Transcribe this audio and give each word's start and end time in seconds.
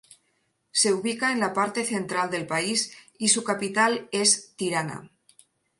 Se 0.71 0.93
ubica 0.95 1.31
en 1.31 1.39
la 1.39 1.53
parte 1.53 1.85
central 1.85 2.31
del 2.31 2.47
país 2.47 2.91
y 3.19 3.27
su 3.27 3.43
capital 3.43 4.09
es 4.11 4.55
Tirana. 4.55 5.11